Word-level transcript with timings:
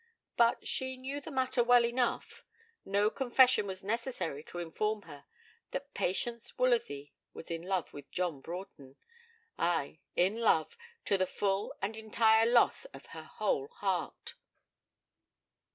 But 0.35 0.67
she 0.67 0.97
knew 0.97 1.21
the 1.21 1.29
matter 1.29 1.63
well 1.63 1.85
enough. 1.85 2.43
No 2.83 3.11
confession 3.11 3.67
was 3.67 3.83
necessary 3.83 4.41
to 4.45 4.57
inform 4.57 5.03
her 5.03 5.25
that 5.69 5.93
Patience 5.93 6.51
Woolsworthy 6.57 7.11
was 7.35 7.51
in 7.51 7.61
love 7.61 7.93
with 7.93 8.09
John 8.09 8.41
Broughton 8.41 8.95
ay, 9.59 9.99
in 10.15 10.39
love, 10.39 10.75
to 11.05 11.19
the 11.19 11.27
full 11.27 11.75
and 11.83 11.95
entire 11.95 12.47
loss 12.47 12.85
of 12.85 13.05
her 13.13 13.25
whole 13.25 13.67
heart. 13.67 14.33